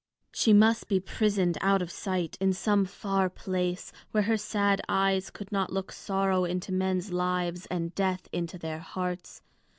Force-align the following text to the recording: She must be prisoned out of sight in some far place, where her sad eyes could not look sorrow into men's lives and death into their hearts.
She 0.31 0.51
must 0.51 0.87
be 0.87 0.99
prisoned 0.99 1.59
out 1.61 1.79
of 1.83 1.91
sight 1.91 2.35
in 2.41 2.53
some 2.53 2.85
far 2.85 3.29
place, 3.29 3.91
where 4.09 4.23
her 4.23 4.35
sad 4.35 4.81
eyes 4.89 5.29
could 5.29 5.51
not 5.51 5.71
look 5.71 5.91
sorrow 5.91 6.43
into 6.43 6.71
men's 6.71 7.11
lives 7.11 7.67
and 7.67 7.93
death 7.93 8.27
into 8.33 8.57
their 8.57 8.79
hearts. 8.79 9.43